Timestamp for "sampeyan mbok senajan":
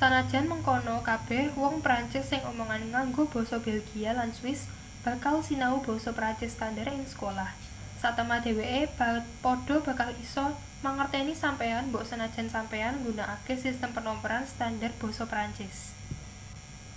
11.42-12.48